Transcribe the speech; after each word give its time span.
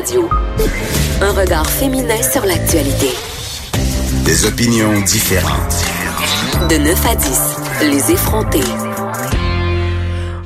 Radio. 0.00 0.30
Un 1.20 1.32
regard 1.32 1.68
féminin 1.68 2.22
sur 2.22 2.46
l'actualité. 2.46 3.08
Des 4.24 4.46
opinions 4.46 4.98
différentes. 5.02 5.84
De 6.70 6.76
9 6.76 7.06
à 7.06 7.14
10, 7.14 7.90
les 7.90 8.12
effrontés. 8.12 8.64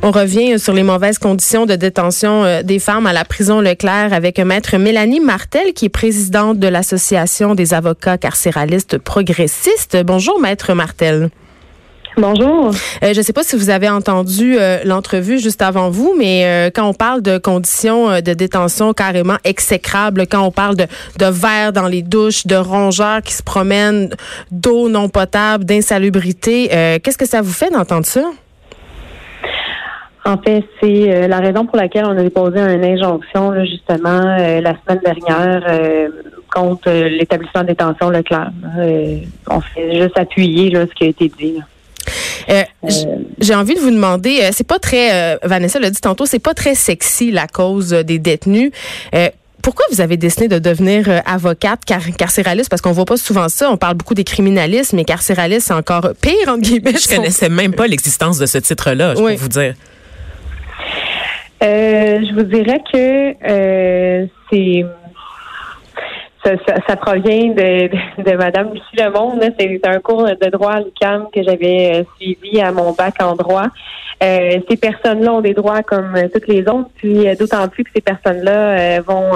On 0.03 0.11
revient 0.11 0.59
sur 0.59 0.73
les 0.73 0.83
mauvaises 0.83 1.21
conditions 1.21 1.67
de 1.67 1.77
détention 1.77 2.43
euh, 2.43 2.63
des 2.65 2.81
femmes 2.81 3.07
à 3.07 3.13
la 3.13 3.25
prison 3.25 3.61
Leclerc 3.61 4.13
avec 4.13 4.41
maître 4.41 4.77
Mélanie 4.77 5.21
Martel, 5.21 5.73
qui 5.73 5.85
est 5.85 5.89
présidente 5.89 6.59
de 6.59 6.67
l'Association 6.67 7.55
des 7.55 7.75
avocats 7.75 8.19
carcéralistes 8.19 8.99
progressistes. 8.99 9.97
Bonjour, 10.05 10.41
maître 10.41 10.75
Martel. 10.75 11.31
Bonjour. 12.17 12.71
Euh, 13.03 13.13
je 13.13 13.19
ne 13.19 13.23
sais 13.25 13.33
pas 13.33 13.43
si 13.43 13.57
vous 13.57 13.71
avez 13.71 13.89
entendu 13.89 14.57
euh, 14.57 14.79
l'entrevue 14.85 15.41
juste 15.41 15.63
avant 15.63 15.91
vous, 15.91 16.15
mais 16.17 16.45
euh, 16.45 16.71
quand 16.73 16.89
on 16.89 16.95
parle 16.95 17.23
de 17.23 17.39
conditions 17.39 18.21
de 18.21 18.35
détention 18.35 18.93
carrément 18.93 19.37
exécrables, 19.43 20.29
quand 20.29 20.43
on 20.47 20.53
parle 20.53 20.77
de, 20.77 20.85
de 21.19 21.27
verre 21.27 21.73
dans 21.73 21.89
les 21.89 22.03
douches, 22.03 22.47
de 22.47 22.55
rongeurs 22.55 23.21
qui 23.21 23.33
se 23.33 23.43
promènent, 23.43 24.11
d'eau 24.53 24.89
non 24.89 25.09
potable, 25.09 25.65
d'insalubrité, 25.65 26.69
qu'est-ce 27.03 27.19
que 27.19 27.27
ça 27.27 27.43
vous 27.43 27.53
fait 27.53 27.71
d'entendre 27.71 28.07
ça? 28.07 28.23
En 30.25 30.39
fait, 30.39 30.65
c'est 30.81 31.29
la 31.29 31.39
raison 31.39 31.67
pour 31.67 31.77
laquelle 31.77 32.05
on 32.07 32.17
a 32.17 32.23
déposé 32.23 32.59
une 32.61 32.85
injonction 32.85 33.53
justement 33.65 34.37
la 34.37 34.75
semaine 34.81 35.01
dernière 35.05 36.09
contre 36.55 36.91
l'établissement 36.91 37.63
de 37.63 37.69
détention 37.69 38.11
Leclerc. 38.11 38.51
on 39.51 39.61
fait 39.61 40.01
juste 40.01 40.17
appuyer 40.17 40.71
là, 40.71 40.87
ce 40.87 40.95
qui 40.95 41.05
a 41.05 41.09
été 41.09 41.29
dit. 41.29 41.61
Euh, 42.51 42.63
j'ai 43.41 43.55
envie 43.55 43.75
de 43.75 43.81
vous 43.81 43.91
demander, 43.91 44.41
euh, 44.43 44.51
c'est 44.53 44.67
pas 44.67 44.79
très, 44.79 45.15
euh, 45.15 45.39
Vanessa 45.43 45.79
l'a 45.79 45.91
dit 45.91 46.01
tantôt, 46.01 46.27
c'est 46.27 46.39
pas 46.39 46.55
très 46.55 46.75
sexy 46.75 47.31
la 47.31 47.47
cause 47.47 47.91
des 47.91 48.19
détenus. 48.19 48.71
Pourquoi 49.63 49.87
vous 49.91 50.03
avez 50.03 50.19
décidé 50.19 50.47
de 50.47 50.59
devenir 50.59 51.23
avocate 51.25 51.81
car 51.87 52.03
carcéraliste? 52.19 52.69
Parce 52.69 52.83
qu'on 52.83 52.93
voit 52.93 53.07
pas 53.07 53.17
souvent 53.17 53.49
ça. 53.49 53.71
On 53.71 53.79
parle 53.79 53.95
beaucoup 53.95 54.13
des 54.13 54.25
criminalistes, 54.25 54.93
mais 54.93 55.07
carcéraliste, 55.07 55.69
c'est 55.69 55.73
encore 55.73 56.11
pire, 56.21 56.49
entre 56.49 56.61
guillemets. 56.61 56.93
Je 57.03 57.09
connaissais 57.09 57.49
même 57.49 57.73
pas 57.73 57.87
l'existence 57.87 58.39
de 58.39 58.45
ce 58.45 58.59
titre-là, 58.59 59.15
je 59.15 59.23
peux 59.23 59.35
vous 59.35 59.49
dire. 59.49 59.75
je 61.63 62.35
vous 62.35 62.43
dirais 62.43 62.83
que 62.93 64.29
c'est 64.51 64.85
ça, 66.87 66.97
provient 66.97 67.55
de, 67.55 67.89
de, 68.23 68.37
Madame 68.37 68.73
Lucie 68.73 68.97
Lemonde. 68.97 69.43
C'est 69.59 69.87
un 69.87 69.99
cours 70.01 70.25
de 70.25 70.51
droit 70.51 70.73
à 70.73 70.81
l'UQAM 70.81 71.29
que 71.33 71.43
j'avais 71.43 72.01
euh, 72.01 72.05
suivi 72.19 72.61
à 72.61 72.71
mon 72.73 72.93
bac 72.93 73.15
en 73.21 73.35
droit. 73.35 73.67
Euh, 74.23 74.61
ces 74.69 74.77
personnes-là 74.77 75.33
ont 75.33 75.41
des 75.41 75.55
droits 75.55 75.83
comme 75.83 76.15
euh, 76.17 76.29
toutes 76.33 76.47
les 76.49 76.61
autres, 76.63 76.89
puis 76.97 77.27
d'autant 77.39 77.67
plus 77.69 77.85
que 77.85 77.91
ces 77.95 78.03
personnes-là 78.03 79.01
vont 79.01 79.33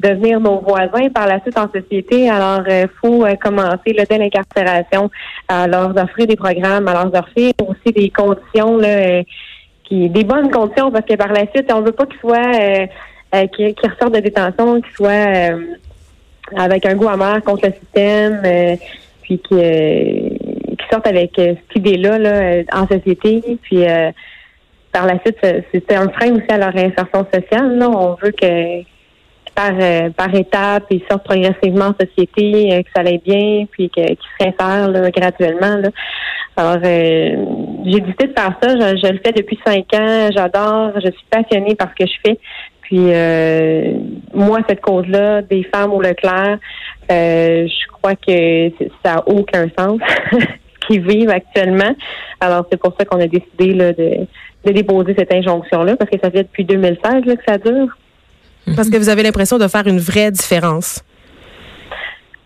devenir 0.00 0.40
nos 0.40 0.60
voisins 0.60 1.08
par 1.14 1.26
la 1.26 1.40
suite 1.40 1.58
en 1.58 1.70
société. 1.70 2.30
Alors, 2.30 2.62
il 2.68 2.88
faut 3.00 3.26
commencer 3.40 3.92
là, 3.94 4.04
dès 4.08 4.18
l'incarcération 4.18 5.10
à 5.48 5.66
leur 5.66 5.96
offrir 5.96 6.26
des 6.26 6.36
programmes, 6.36 6.88
à 6.88 6.92
leur 6.92 7.14
offrir 7.14 7.52
aussi 7.66 7.92
des 7.92 8.10
conditions, 8.10 8.76
là, 8.78 9.22
qui, 9.84 10.08
des 10.08 10.24
bonnes 10.24 10.50
conditions, 10.50 10.90
parce 10.90 11.06
que 11.06 11.14
par 11.14 11.32
la 11.32 11.46
suite, 11.54 11.72
on 11.72 11.80
veut 11.80 11.92
pas 11.92 12.06
qu'ils 12.06 12.20
soient, 12.20 13.46
qu'ils 13.48 13.74
ressortent 13.82 14.14
de 14.14 14.20
détention, 14.20 14.80
qu'ils 14.80 14.94
soient 14.94 15.56
avec 16.54 16.86
un 16.86 16.94
goût 16.94 17.08
amer 17.08 17.42
contre 17.44 17.66
le 17.66 17.72
système, 17.72 18.42
euh, 18.44 18.76
puis 19.22 19.38
qui, 19.38 19.54
euh, 19.54 20.28
qui 20.78 20.86
sortent 20.90 21.06
avec 21.06 21.38
euh, 21.38 21.54
cette 21.68 21.76
idée-là 21.76 22.18
là, 22.18 22.62
en 22.72 22.86
société. 22.86 23.58
Puis 23.62 23.84
par 24.92 25.06
la 25.06 25.18
suite, 25.20 25.38
c'était 25.72 25.96
un 25.96 26.08
frein 26.08 26.32
aussi 26.34 26.46
à 26.48 26.58
leur 26.58 26.76
insertion 26.76 27.26
sociale. 27.32 27.76
Là. 27.76 27.90
On 27.90 28.14
veut 28.14 28.32
que 28.32 28.82
par, 29.54 29.72
par 30.16 30.34
étapes, 30.34 30.84
ils 30.90 31.02
sortent 31.10 31.24
progressivement 31.24 31.86
en 31.86 31.94
société, 31.98 32.82
que 32.82 32.90
ça 32.94 33.02
aille 33.06 33.20
bien, 33.24 33.66
puis 33.70 33.88
qu'ils 33.88 34.16
se 34.16 34.44
réinsèrent 34.44 34.90
là, 34.90 35.10
graduellement. 35.10 35.76
Là. 35.76 35.88
Alors, 36.58 36.78
j'ai 36.82 38.00
décidé 38.00 38.28
de 38.28 38.32
faire 38.38 38.56
ça. 38.62 38.68
Je, 38.76 39.12
le 39.12 39.20
fais 39.24 39.32
depuis 39.32 39.58
cinq 39.66 39.92
ans. 39.94 40.28
J'adore. 40.34 40.92
Je 40.96 41.10
suis 41.10 41.26
passionnée 41.30 41.74
par 41.74 41.88
ce 41.90 42.04
que 42.04 42.10
je 42.10 42.16
fais. 42.24 42.38
Puis 42.86 43.12
euh, 43.12 43.94
moi, 44.32 44.60
cette 44.68 44.80
cause-là, 44.80 45.42
des 45.42 45.64
femmes 45.64 45.92
au 45.92 46.00
Leclerc, 46.00 46.58
euh, 47.10 47.66
je 47.66 47.92
crois 47.92 48.14
que 48.14 48.70
ça 49.04 49.16
n'a 49.16 49.28
aucun 49.28 49.66
sens 49.76 50.00
qui 50.86 51.00
vivent 51.00 51.30
actuellement. 51.30 51.96
Alors 52.40 52.64
c'est 52.70 52.78
pour 52.78 52.94
ça 52.96 53.04
qu'on 53.04 53.20
a 53.20 53.26
décidé 53.26 53.74
là, 53.74 53.92
de, 53.92 54.26
de 54.64 54.72
déposer 54.72 55.14
cette 55.18 55.32
injonction-là, 55.32 55.96
parce 55.96 56.10
que 56.10 56.18
ça 56.22 56.30
fait 56.30 56.44
depuis 56.44 56.64
2016 56.64 57.24
là, 57.24 57.36
que 57.36 57.42
ça 57.46 57.58
dure. 57.58 57.88
Parce 58.76 58.88
que 58.88 58.96
vous 58.96 59.08
avez 59.08 59.24
l'impression 59.24 59.58
de 59.58 59.66
faire 59.66 59.86
une 59.88 59.98
vraie 59.98 60.30
différence. 60.30 61.02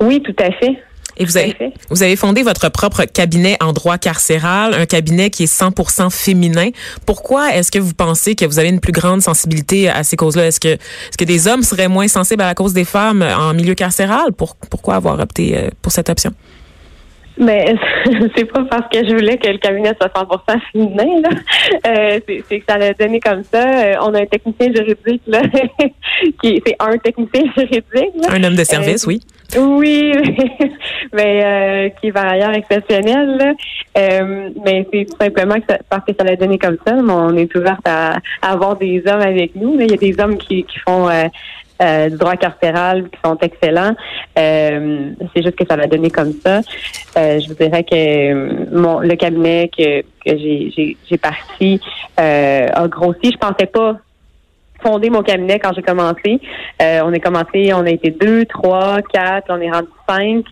Oui, 0.01 0.23
tout 0.23 0.37
à 0.39 0.51
fait. 0.53 0.83
Et 1.21 1.25
vous 1.27 1.37
avez, 1.37 1.55
vous 1.91 2.03
avez 2.03 2.17
fondé 2.17 2.43
votre 2.43 2.71
propre 2.71 3.05
cabinet 3.05 3.59
en 3.61 3.75
droit 3.75 3.99
carcéral, 3.99 4.73
un 4.73 4.87
cabinet 4.87 5.29
qui 5.29 5.43
est 5.43 5.61
100% 5.61 6.11
féminin. 6.11 6.71
Pourquoi 7.05 7.55
est-ce 7.55 7.71
que 7.71 7.79
vous 7.79 7.93
pensez 7.93 8.35
que 8.35 8.47
vous 8.47 8.59
avez 8.59 8.71
une 8.71 8.81
plus 8.81 8.93
grande 8.93 9.21
sensibilité 9.21 9.91
à 9.91 10.03
ces 10.03 10.17
causes-là? 10.17 10.47
Est-ce 10.47 10.61
que, 10.61 10.69
est-ce 10.69 11.19
que 11.19 11.27
des 11.27 11.47
hommes 11.47 11.63
seraient 11.63 11.89
moins 11.89 12.09
sensibles 12.09 12.43
à 12.43 12.47
la 12.47 12.55
cause 12.55 12.73
des 12.73 12.87
femmes 12.87 13.23
en 13.23 13.53
milieu 13.53 13.75
carcéral? 13.75 14.33
Pour, 14.33 14.57
pourquoi 14.57 14.95
avoir 14.95 15.21
opté 15.21 15.59
euh, 15.59 15.69
pour 15.83 15.93
cette 15.93 16.09
option? 16.09 16.33
Mais 17.41 17.75
c'est 18.37 18.45
pas 18.45 18.65
parce 18.65 18.89
que 18.93 19.07
je 19.07 19.15
voulais 19.15 19.39
que 19.39 19.49
le 19.49 19.59
cabinet 19.59 19.93
soit 20.01 20.13
100% 20.15 20.61
féminin. 20.73 21.21
Là. 21.23 21.31
Euh, 21.87 22.21
c'est 22.27 22.61
que 22.61 22.65
ça 22.69 22.79
l'a 22.79 22.93
donné 22.93 23.19
comme 23.19 23.43
ça. 23.45 23.85
Euh, 23.85 23.95
on 24.03 24.15
a 24.15 24.21
un 24.21 24.27
technicien 24.27 24.73
juridique 24.75 25.23
là, 25.27 25.43
qui 26.43 26.63
c'est 26.67 26.77
un 26.79 26.99
technicien 26.99 27.43
juridique. 27.57 27.85
Là. 27.95 28.29
Un 28.31 28.45
homme 28.45 28.57
de 28.57 28.65
service, 28.65 29.07
oui. 29.07 29.21
Oui, 29.59 30.13
mais 31.13 31.45
euh, 31.45 31.89
qui 32.01 32.09
est 32.09 32.13
par 32.13 32.27
ailleurs 32.27 32.53
exceptionnel. 32.55 33.57
Euh, 33.99 34.51
mais 34.65 34.87
c'est 34.93 35.07
tout 35.07 35.17
simplement 35.21 35.57
que 35.57 35.75
parce 35.89 36.05
que 36.05 36.13
ça 36.17 36.25
l'a 36.25 36.37
donné 36.37 36.59
comme 36.59 36.77
ça. 36.87 36.95
Mais 36.95 37.13
on 37.13 37.37
est 37.37 37.55
ouverte 37.57 37.87
à, 37.87 38.19
avoir 38.43 38.77
des 38.77 39.03
hommes 39.07 39.21
avec 39.21 39.55
nous. 39.57 39.77
Il 39.81 39.91
y 39.91 39.95
a 39.95 39.97
des 39.97 40.21
hommes 40.21 40.39
qui, 40.39 40.65
qui 40.65 40.79
font 40.81 41.09
euh, 41.09 42.09
du 42.09 42.17
droit 42.17 42.37
carcéral 42.37 43.09
qui 43.11 43.19
sont 43.25 43.39
excellents. 43.39 43.95
c'est 44.37 45.43
juste 45.43 45.57
que 45.57 45.65
ça 45.69 45.77
l'a 45.77 45.87
donné 45.87 46.11
comme 46.11 46.33
ça. 46.45 46.61
je 47.17 47.49
vous 47.49 47.55
dirais 47.55 47.85
que 47.85 48.75
mon 48.77 49.01
le 49.01 49.17
cabinet 49.17 49.71
que, 49.77 50.03
que 50.03 50.39
j'ai, 50.39 50.97
j'ai, 51.09 51.19
parti 51.19 51.81
a 52.17 52.87
grossi. 52.87 53.33
Je 53.33 53.39
pensais 53.39 53.67
pas 53.67 53.97
fondé 54.83 55.11
mon 55.11 55.23
cabinet 55.23 55.59
quand 55.59 55.73
j'ai 55.75 55.83
commencé. 55.83 56.41
Euh, 56.83 57.01
on 57.05 57.13
a 57.13 57.19
commencé, 57.19 57.73
on 57.75 57.85
a 57.85 57.91
été 57.91 58.11
deux, 58.11 58.45
trois, 58.47 58.99
quatre, 59.03 59.47
on 59.49 59.61
est 59.61 59.71
rendu 59.71 59.89
cinq. 60.09 60.45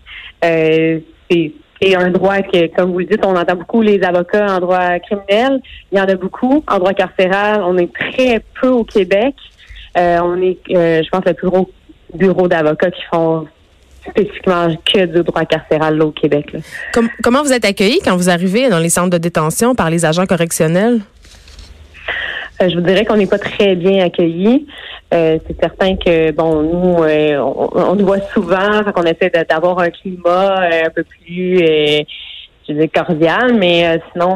Euh, 0.43 0.99
c'est 1.29 1.95
un 1.95 2.09
droit 2.09 2.41
que, 2.41 2.67
comme 2.75 2.91
vous 2.91 2.99
le 2.99 3.05
dites, 3.05 3.25
on 3.25 3.35
entend 3.35 3.55
beaucoup 3.55 3.81
les 3.81 4.01
avocats 4.03 4.55
en 4.55 4.59
droit 4.59 4.99
criminel. 4.99 5.61
Il 5.91 5.97
y 5.97 6.01
en 6.01 6.05
a 6.05 6.15
beaucoup. 6.15 6.63
En 6.67 6.77
droit 6.77 6.93
carcéral, 6.93 7.61
on 7.63 7.77
est 7.77 7.91
très 7.93 8.41
peu 8.59 8.67
au 8.67 8.83
Québec. 8.83 9.35
Euh, 9.97 10.19
on 10.21 10.41
est, 10.41 10.57
je 10.67 11.09
pense, 11.09 11.23
le 11.25 11.33
plus 11.33 11.49
gros 11.49 11.69
bureau 12.13 12.47
d'avocats 12.47 12.91
qui 12.91 13.01
font 13.11 13.47
spécifiquement 14.09 14.75
que 14.85 15.05
du 15.05 15.23
droit 15.23 15.45
carcéral 15.45 16.01
au 16.01 16.11
Québec. 16.11 16.55
comment 17.23 17.43
vous 17.43 17.53
êtes 17.53 17.65
accueillis 17.65 17.99
quand 18.03 18.15
vous 18.15 18.29
arrivez 18.29 18.69
dans 18.69 18.79
les 18.79 18.89
centres 18.89 19.09
de 19.09 19.17
détention 19.17 19.75
par 19.75 19.89
les 19.89 20.05
agents 20.05 20.25
correctionnels? 20.25 21.01
Euh, 22.61 22.69
je 22.69 22.75
vous 22.75 22.81
dirais 22.81 23.05
qu'on 23.05 23.15
n'est 23.15 23.27
pas 23.27 23.39
très 23.39 23.75
bien 23.75 24.05
accueillis. 24.05 24.67
Euh, 25.13 25.39
c'est 25.47 25.59
certain 25.59 25.95
que 25.95 26.31
bon, 26.31 26.61
nous, 26.61 27.03
euh, 27.03 27.37
on, 27.37 27.95
nous 27.95 28.05
voit 28.05 28.21
souvent, 28.33 28.83
qu'on 28.93 29.03
essaie 29.03 29.31
d'avoir 29.49 29.79
un 29.79 29.89
climat 29.89 30.59
un 30.85 30.89
peu 30.89 31.03
plus, 31.03 31.57
je 32.67 32.73
veux 32.73 32.87
cordial, 32.87 33.53
mais 33.57 33.99
sinon, 34.11 34.35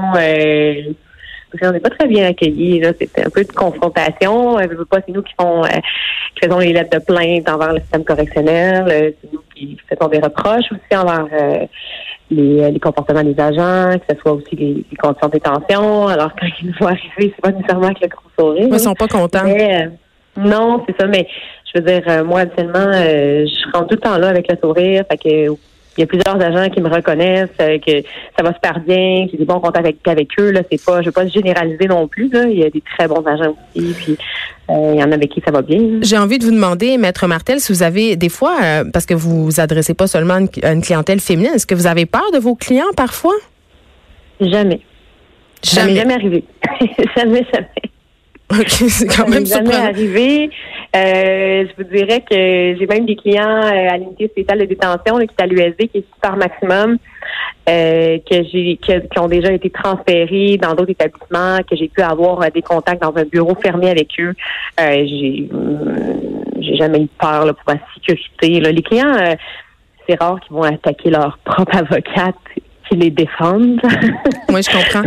on 1.62 1.72
n'est 1.72 1.80
pas 1.80 1.90
très 1.90 2.08
bien 2.08 2.28
accueillis. 2.28 2.82
C'est 2.98 3.26
un 3.26 3.30
peu 3.30 3.44
de 3.44 3.52
confrontation. 3.52 4.56
pas, 4.90 5.00
c'est 5.06 5.14
nous 5.14 5.22
qui 5.22 5.34
font, 5.40 5.64
qui 5.64 6.46
faisons 6.46 6.60
les 6.60 6.74
lettres 6.74 6.98
de 6.98 7.04
plainte 7.04 7.50
envers 7.50 7.74
le 7.74 7.82
système 7.82 8.06
correctionnel. 8.06 9.14
c'est 9.22 9.34
nous 9.34 9.44
qui 9.54 9.78
faisons 9.90 10.08
des 10.08 10.20
reproches 10.20 10.72
aussi 10.72 10.98
envers 10.98 11.28
les, 12.34 12.72
les, 12.72 12.80
comportements 12.80 13.24
des 13.24 13.40
agents, 13.40 13.98
que 14.00 14.14
ce 14.14 14.20
soit 14.22 14.34
aussi 14.34 14.56
les, 14.56 14.86
les 14.90 14.98
conditions 14.98 15.28
de 15.28 15.34
détention. 15.34 16.08
Alors, 16.08 16.32
quand 16.40 16.48
ils 16.62 16.68
nous 16.68 16.74
voient 16.80 16.92
arriver, 16.92 17.34
c'est 17.36 17.42
pas 17.42 17.52
nécessairement 17.52 17.86
avec 17.86 18.02
le 18.02 18.08
gros 18.08 18.30
sourire. 18.38 18.68
Ils 18.72 18.80
sont 18.80 18.94
pas 18.94 19.08
contents. 19.08 19.46
Euh, 19.46 19.88
non, 20.38 20.84
c'est 20.88 21.00
ça, 21.00 21.08
mais 21.08 21.28
je 21.74 21.80
veux 21.80 21.86
dire, 21.86 22.02
euh, 22.08 22.24
moi, 22.24 22.42
habituellement, 22.42 22.80
euh, 22.80 23.46
je 23.46 23.72
rentre 23.72 23.88
tout 23.88 23.96
le 23.96 24.02
temps 24.02 24.18
là 24.18 24.30
avec 24.30 24.50
le 24.50 24.58
sourire. 24.62 25.04
Fait 25.10 25.18
que 25.18 25.52
il 25.98 26.02
y 26.02 26.04
a 26.04 26.08
plusieurs 26.08 26.42
agents 26.42 26.70
qui 26.70 26.82
me 26.82 26.90
reconnaissent, 26.90 27.50
euh, 27.62 27.78
que 27.80 28.02
ça 28.36 28.44
va 28.44 28.54
super 28.54 28.80
bien, 28.80 29.28
j'ai 29.32 29.38
des 29.38 29.46
bons 29.46 29.60
contacts 29.60 29.86
avec, 29.86 30.08
avec 30.08 30.30
eux. 30.40 30.52
Là, 30.52 30.62
c'est 30.72 30.84
pas, 30.84 31.02
je 31.02 31.08
veux 31.08 31.12
pas 31.12 31.28
généraliser 31.28 31.86
non 31.86 32.08
plus. 32.08 32.30
Là. 32.30 32.46
Il 32.46 32.60
y 32.60 32.64
a 32.64 32.70
des 32.70 32.82
très 32.82 33.08
bons 33.08 33.24
agents 33.26 33.56
aussi, 33.76 33.94
puis 33.94 34.18
euh, 34.70 34.92
il 34.96 35.00
y 35.00 35.04
en 35.04 35.12
a 35.12 35.16
avec 35.16 35.30
qui 35.30 35.42
ça 35.46 35.52
va 35.52 35.62
bien. 35.62 35.80
J'ai 36.02 36.18
envie 36.18 36.40
de 36.40 36.46
vous 36.46 36.52
demander, 36.52 36.98
Maître 36.98 37.28
Martel, 37.28 37.60
si 37.60 37.72
vous 37.72 37.84
avez 37.84 38.16
des 38.16 38.30
fois, 38.30 38.58
euh, 38.64 38.84
parce 38.92 39.06
que 39.06 39.14
vous 39.14 39.46
vous 39.46 39.60
adressez 39.60 39.94
pas 39.94 40.08
seulement 40.08 40.40
à 40.64 40.72
une 40.72 40.82
clientèle 40.82 41.20
féminine, 41.20 41.52
est-ce 41.54 41.68
que 41.68 41.76
vous 41.76 41.88
avez 41.88 42.06
peur 42.06 42.32
de 42.34 42.40
vos 42.40 42.56
clients 42.56 42.92
parfois? 42.98 43.36
Jamais. 44.42 44.82
Jamais, 45.64 45.96
jamais 45.96 46.14
arrivé. 46.14 46.44
jamais, 47.16 47.46
jamais. 47.54 47.93
c'est 48.68 49.08
quand 49.08 49.24
Ça 49.24 49.26
même 49.26 49.40
m'est 49.42 49.46
jamais 49.46 49.76
arrivé. 49.76 50.50
Euh, 50.96 51.66
je 51.68 51.84
vous 51.84 51.90
dirais 51.90 52.22
que 52.22 52.36
j'ai 52.80 52.86
même 52.88 53.06
des 53.06 53.16
clients 53.16 53.64
euh, 53.64 53.90
à 53.90 53.98
l'unité 53.98 54.28
spéciale 54.28 54.60
de 54.60 54.66
détention 54.66 55.18
là, 55.18 55.26
qui 55.26 55.34
est 55.38 55.42
à 55.42 55.48
l'USD, 55.48 55.88
qui 55.90 55.98
est 56.00 56.06
super 56.14 56.36
maximum, 56.38 56.98
euh, 57.68 58.18
que 58.30 58.44
j'ai 58.52 58.78
que- 58.78 59.08
qui 59.08 59.20
ont 59.20 59.28
déjà 59.28 59.52
été 59.52 59.70
transférés 59.72 60.58
dans 60.58 60.76
d'autres 60.76 60.92
établissements, 60.92 61.58
que 61.68 61.76
j'ai 61.76 61.88
pu 61.88 62.02
avoir 62.02 62.42
euh, 62.42 62.50
des 62.54 62.62
contacts 62.62 63.02
dans 63.02 63.16
un 63.16 63.26
bureau 63.26 63.56
fermé 63.56 63.90
avec 63.90 64.10
eux. 64.20 64.34
Euh, 64.80 65.06
j'ai 65.08 65.50
hum, 65.52 65.96
j'ai 66.60 66.76
jamais 66.76 67.02
eu 67.02 67.08
peur 67.20 67.46
là, 67.46 67.54
pour 67.54 67.74
la 67.74 67.80
sécurité. 67.96 68.60
là. 68.60 68.72
Les 68.72 68.82
clients, 68.84 69.16
euh, 69.16 69.36
c'est 70.08 70.20
rare 70.22 70.40
qu'ils 70.42 70.56
vont 70.56 70.64
attaquer 70.64 71.10
leur 71.10 71.38
propre 71.44 71.76
avocate 71.78 72.36
qui 72.88 72.96
les 72.96 73.10
défendent. 73.10 73.82
Oui, 74.50 74.62
je 74.62 74.70
comprends. 74.70 75.02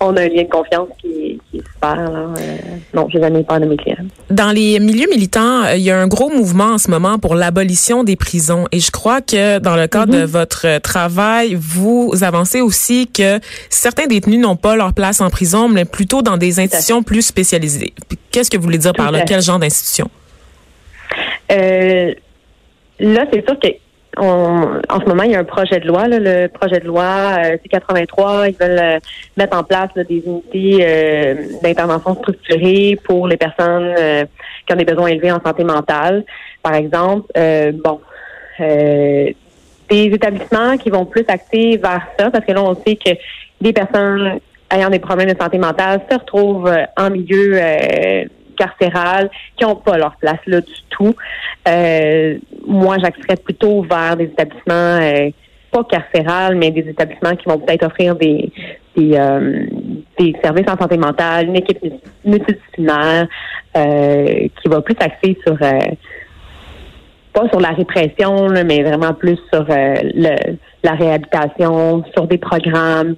On 0.00 0.16
a 0.16 0.22
un 0.22 0.28
lien 0.28 0.42
de 0.42 0.48
confiance 0.48 0.88
qui, 1.00 1.38
qui 1.50 1.58
est 1.58 1.62
super. 1.72 1.94
Là. 1.94 2.34
Euh, 2.36 2.56
non, 2.94 3.06
j'ai 3.12 3.20
jamais 3.20 3.40
eu 3.40 3.44
peur 3.44 3.60
de 3.60 3.66
mes 3.66 3.76
clients. 3.76 4.04
Dans 4.28 4.50
les 4.50 4.80
milieux 4.80 5.08
militants, 5.08 5.64
euh, 5.64 5.76
il 5.76 5.82
y 5.82 5.90
a 5.92 5.98
un 5.98 6.08
gros 6.08 6.30
mouvement 6.30 6.72
en 6.72 6.78
ce 6.78 6.90
moment 6.90 7.20
pour 7.20 7.36
l'abolition 7.36 8.02
des 8.02 8.16
prisons. 8.16 8.66
Et 8.72 8.80
je 8.80 8.90
crois 8.90 9.20
que 9.20 9.60
dans 9.60 9.76
le 9.76 9.86
cadre 9.86 10.12
de 10.12 10.24
votre 10.24 10.66
euh, 10.66 10.78
travail, 10.80 11.56
vous 11.56 12.12
avancez 12.22 12.60
aussi 12.60 13.06
que 13.06 13.38
certains 13.70 14.06
détenus 14.06 14.40
n'ont 14.40 14.56
pas 14.56 14.74
leur 14.74 14.92
place 14.92 15.20
en 15.20 15.30
prison, 15.30 15.68
mais 15.68 15.84
plutôt 15.84 16.22
dans 16.22 16.36
des 16.36 16.58
institutions 16.58 17.04
plus 17.04 17.22
spécialisées. 17.22 17.94
Qu'est-ce 18.32 18.50
que 18.50 18.56
vous 18.56 18.64
voulez 18.64 18.78
dire 18.78 18.94
par 18.94 19.12
là? 19.12 19.20
Quel 19.20 19.42
genre 19.42 19.60
d'institution? 19.60 20.10
Euh, 21.52 22.12
là, 22.98 23.24
c'est 23.32 23.46
sûr 23.46 23.58
que 23.60 23.68
on- 24.18 24.80
en 24.88 25.00
ce 25.00 25.04
moment, 25.06 25.22
il 25.24 25.32
y 25.32 25.34
a 25.34 25.40
un 25.40 25.44
projet 25.44 25.78
de 25.80 25.86
loi, 25.86 26.08
là, 26.08 26.18
le 26.18 26.48
projet 26.48 26.80
de 26.80 26.86
loi 26.86 27.36
euh, 27.38 27.56
C83. 27.64 28.48
Ils 28.48 28.56
veulent 28.56 28.78
euh, 28.80 28.98
mettre 29.36 29.56
en 29.56 29.62
place 29.62 29.90
là, 29.94 30.04
des 30.04 30.22
unités 30.26 30.78
euh, 30.80 31.34
d'intervention 31.62 32.14
structurée 32.14 32.98
pour 33.04 33.28
les 33.28 33.36
personnes 33.36 33.94
euh, 33.98 34.24
qui 34.66 34.72
ont 34.72 34.76
des 34.76 34.84
besoins 34.84 35.08
élevés 35.08 35.32
en 35.32 35.40
santé 35.40 35.64
mentale, 35.64 36.24
par 36.62 36.74
exemple. 36.74 37.30
Euh, 37.36 37.72
bon, 37.72 38.00
des 38.58 39.34
établissements 39.90 40.76
qui 40.78 40.90
vont 40.90 41.04
plus 41.04 41.24
axer 41.28 41.76
vers 41.76 42.06
ça, 42.18 42.30
parce 42.30 42.44
que 42.44 42.52
là, 42.52 42.62
on 42.62 42.74
sait 42.74 42.96
que 42.96 43.10
des 43.60 43.72
personnes 43.72 44.40
ayant 44.74 44.90
des 44.90 44.98
problèmes 44.98 45.30
de 45.32 45.38
santé 45.38 45.58
mentale 45.58 46.00
se 46.10 46.16
retrouvent 46.18 46.72
en 46.96 47.10
milieu 47.10 47.58
euh, 48.60 48.64
carcéral, 48.64 49.30
qui 49.56 49.64
n'ont 49.64 49.76
pas 49.76 49.96
leur 49.96 50.16
place 50.16 50.40
là 50.46 50.60
du 50.60 50.74
tout. 50.90 51.14
Euh, 51.68 52.38
moi, 52.66 52.96
j'axerais 52.98 53.36
plutôt 53.36 53.82
vers 53.82 54.16
des 54.16 54.24
établissements 54.24 54.98
euh, 55.00 55.30
pas 55.70 55.84
carcérales, 55.84 56.56
mais 56.56 56.70
des 56.70 56.88
établissements 56.88 57.36
qui 57.36 57.48
vont 57.48 57.58
peut-être 57.58 57.84
offrir 57.84 58.14
des 58.16 58.52
des, 58.96 59.14
euh, 59.14 59.66
des 60.18 60.34
services 60.42 60.68
en 60.68 60.78
santé 60.78 60.96
mentale, 60.96 61.48
une 61.48 61.56
équipe 61.56 61.78
multidisciplinaire 62.24 63.28
qui 63.74 64.68
va 64.68 64.80
plus 64.80 64.96
axer 64.98 65.36
sur 65.46 65.58
pas 67.34 67.48
sur 67.50 67.60
la 67.60 67.72
répression, 67.72 68.48
mais 68.64 68.82
vraiment 68.82 69.12
plus 69.12 69.38
sur 69.52 69.66
le, 69.68 70.56
la 70.82 70.92
réhabilitation, 70.92 72.04
sur 72.14 72.26
des 72.26 72.38
programmes 72.38 73.16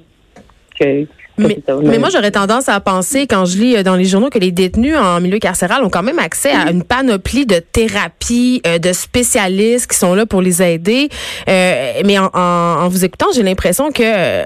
que 0.80 1.06
Mais, 1.38 1.58
mais 1.82 1.98
moi, 1.98 2.08
j'aurais 2.10 2.30
tendance 2.30 2.68
à 2.68 2.80
penser, 2.80 3.26
quand 3.26 3.44
je 3.44 3.58
lis 3.58 3.76
euh, 3.76 3.82
dans 3.82 3.94
les 3.94 4.04
journaux, 4.04 4.28
que 4.30 4.38
les 4.38 4.50
détenus 4.52 4.96
en 4.96 5.20
milieu 5.20 5.38
carcéral 5.38 5.82
ont 5.84 5.90
quand 5.90 6.02
même 6.02 6.18
accès 6.18 6.50
à 6.50 6.70
une 6.70 6.82
panoplie 6.82 7.46
de 7.46 7.58
thérapies, 7.60 8.60
euh, 8.66 8.78
de 8.78 8.92
spécialistes 8.92 9.90
qui 9.90 9.96
sont 9.96 10.14
là 10.14 10.26
pour 10.26 10.42
les 10.42 10.62
aider. 10.62 11.08
Euh, 11.48 11.92
mais 12.04 12.18
en, 12.18 12.26
en- 12.34 12.84
en 12.84 12.88
vous 12.88 13.04
écoutant, 13.04 13.26
j'ai 13.34 13.42
l'impression 13.42 13.90
que 13.90 14.02
euh, 14.04 14.44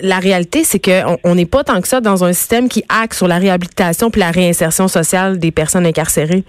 la 0.00 0.18
réalité, 0.18 0.64
c'est 0.64 0.78
qu'on 0.78 1.18
on 1.24 1.34
n'est 1.34 1.46
pas 1.46 1.64
tant 1.64 1.80
que 1.80 1.88
ça 1.88 2.00
dans 2.00 2.24
un 2.24 2.32
système 2.32 2.68
qui 2.68 2.84
axe 2.88 3.16
sur 3.18 3.28
la 3.28 3.38
réhabilitation 3.38 4.10
puis 4.10 4.20
la 4.20 4.30
réinsertion 4.30 4.86
sociale 4.88 5.38
des 5.38 5.50
personnes 5.50 5.86
incarcérées. 5.86 6.44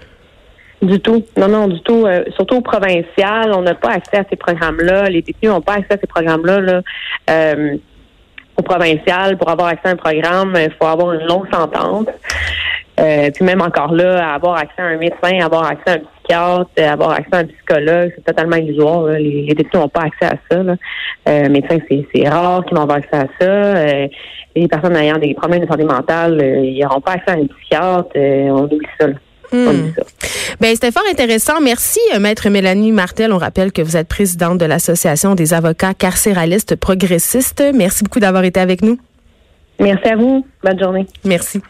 Du 0.81 0.97
tout. 1.01 1.25
Non, 1.36 1.50
non, 1.50 1.68
du 1.68 1.81
tout. 1.81 2.06
Euh, 2.06 2.24
surtout 2.38 2.56
au 2.56 2.62
provincial, 2.62 3.51
on 3.53 3.62
n'a 3.63 3.75
pas 3.75 3.89
accès 3.89 4.18
à 4.18 4.24
ces 4.30 4.38
programmes-là. 4.38 5.09
Les 5.09 5.21
détenus 5.21 5.51
n'ont 5.51 5.59
pas 5.59 5.74
accès 5.74 5.95
à 5.95 5.97
ces 6.00 6.07
programmes-là. 6.07 6.62
Là. 6.62 6.81
Euh, 7.30 7.75
au 8.60 8.62
provincial, 8.62 9.38
pour 9.38 9.50
avoir 9.50 9.70
accès 9.70 9.90
à 9.90 9.92
un 9.92 9.96
programme, 9.96 10.56
il 10.56 10.72
faut 10.80 10.88
avoir 10.88 11.14
une 11.14 11.26
longue 11.26 11.48
sentence. 11.52 12.08
Euh, 13.00 13.30
puis 13.34 13.46
même 13.46 13.62
encore 13.62 13.94
là, 13.94 14.34
avoir 14.34 14.58
accès 14.58 14.82
à 14.82 14.88
un 14.88 14.98
médecin, 14.98 15.40
avoir 15.42 15.66
accès 15.66 15.92
à 15.92 15.94
un 15.94 16.00
psychiatre, 16.00 16.70
avoir 16.78 17.12
accès 17.12 17.34
à 17.34 17.38
un 17.38 17.46
psychologue, 17.46 18.12
c'est 18.16 18.26
totalement 18.26 18.58
illusoire. 18.58 19.06
Les, 19.08 19.44
les 19.44 19.54
détenus 19.54 19.76
n'ont 19.76 19.88
pas 19.88 20.02
accès 20.02 20.26
à 20.26 20.38
ça. 20.50 20.64
Là. 20.64 20.76
Euh, 21.28 21.50
médecins, 21.50 21.78
c'est, 21.90 22.28
rare 22.28 22.66
qu'ils 22.66 22.76
vont 22.76 22.84
avoir 22.84 22.98
accès 22.98 23.16
à 23.16 23.28
ça. 23.40 23.46
Euh, 23.46 24.08
les 24.56 24.68
personnes 24.68 24.98
ayant 24.98 25.18
des 25.18 25.34
problèmes 25.34 25.62
de 25.62 25.68
santé 25.68 25.84
mentale, 25.84 26.40
euh, 26.42 26.66
ils 26.66 26.82
n'auront 26.82 27.02
pas 27.02 27.14
accès 27.14 27.32
à 27.32 27.34
un 27.36 27.46
psychiatre. 27.46 28.10
On 28.16 28.64
oublie 28.64 28.80
ça. 29.00 29.08
Ça. 29.51 30.04
Ben, 30.60 30.74
c'était 30.74 30.92
fort 30.92 31.04
intéressant. 31.10 31.62
Merci, 31.62 32.00
euh, 32.13 32.19
Maître 32.19 32.50
Mélanie 32.50 32.92
Martel. 32.92 33.31
On 33.34 33.38
rappelle 33.38 33.72
que 33.72 33.81
vous 33.81 33.98
êtes 33.98 34.07
présidente 34.07 34.57
de 34.57 34.66
l'Association 34.66 35.36
des 35.36 35.54
avocats 35.54 35.94
carcéralistes 35.94 36.75
progressistes. 36.75 37.63
Merci 37.74 38.04
beaucoup 38.04 38.19
d'avoir 38.19 38.44
été 38.44 38.60
avec 38.60 38.81
nous. 38.81 39.00
Merci 39.80 40.07
à 40.10 40.16
vous. 40.16 40.46
Bonne 40.63 40.80
journée. 40.80 41.07
Merci. 41.24 41.62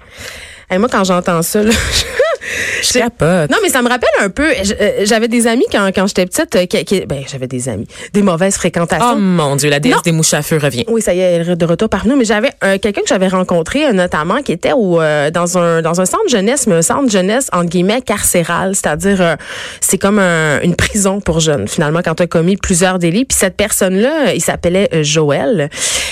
Et 0.71 0.77
moi, 0.77 0.89
quand 0.91 1.03
j'entends 1.03 1.41
ça, 1.41 1.63
là, 1.63 1.71
Je 2.83 2.99
capote. 2.99 3.49
non, 3.51 3.57
mais 3.61 3.69
ça 3.69 3.81
me 3.81 3.89
rappelle 3.89 4.09
un 4.21 4.29
peu. 4.29 4.47
euh, 4.49 4.91
J'avais 5.03 5.27
des 5.27 5.47
amis 5.47 5.65
quand, 5.71 5.89
quand 5.93 6.07
j'étais 6.07 6.25
petite. 6.25 6.55
euh, 6.55 6.65
qui, 6.65 6.83
qui- 6.85 7.05
ben, 7.05 7.23
j'avais 7.29 7.47
des 7.47 7.69
amis. 7.69 7.87
Des 8.13 8.21
mauvaises 8.21 8.55
fréquentations. 8.55 9.13
Oh 9.13 9.15
mon 9.15 9.55
Dieu, 9.55 9.69
la 9.69 9.79
déesse 9.79 9.95
Non. 9.95 10.01
des 10.03 10.11
mouches 10.11 10.33
à 10.33 10.41
feu 10.41 10.57
revient. 10.61 10.85
Oui, 10.87 11.01
ça 11.01 11.13
y 11.13 11.19
est, 11.19 11.23
elle 11.23 11.49
est 11.49 11.55
de 11.55 11.65
retour 11.65 11.89
parmi 11.89 12.09
nous. 12.09 12.15
Mais 12.17 12.25
j'avais 12.25 12.51
euh, 12.63 12.77
quelqu'un 12.77 13.01
que 13.01 13.07
j'avais 13.07 13.27
rencontré 13.27 13.85
euh, 13.85 13.91
notamment 13.93 14.41
qui 14.41 14.51
était 14.51 14.71
au, 14.73 15.01
euh, 15.01 15.31
dans 15.31 15.57
un 15.57 15.81
dans 15.81 15.99
un 16.01 16.05
centre 16.05 16.27
jeunesse, 16.29 16.67
mais 16.67 16.75
un 16.75 16.81
centre 16.81 17.09
jeunesse 17.09 17.47
entre 17.51 17.69
guillemets 17.69 18.01
carcéral, 18.01 18.75
c'est-à-dire 18.75 19.37
c'est 19.81 19.97
comme 19.97 20.19
un- 20.19 20.61
une 20.61 20.75
prison 20.75 21.19
pour 21.21 21.39
jeunes 21.39 21.67
finalement 21.67 22.01
quand 22.03 22.15
tu 22.15 22.23
as 22.23 22.27
commis 22.27 22.57
plusieurs 22.57 22.99
délits. 22.99 23.25
Puis 23.25 23.37
cette 23.37 23.55
personne-là, 23.57 24.33
il 24.33 24.41
s'appelait 24.41 24.89
Joël. 25.03 25.69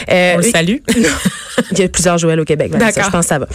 On 0.10 0.38
le 0.38 0.44
salue. 0.44 0.78
il 1.72 1.80
y 1.80 1.84
a 1.84 1.88
plusieurs 1.90 2.18
Joël 2.18 2.40
au 2.40 2.46
Québec. 2.46 2.72
D'accord. 2.72 3.04
Je 3.06 3.10
pense 3.10 3.22
que 3.26 3.28
ça 3.30 3.40
va. 3.40 3.48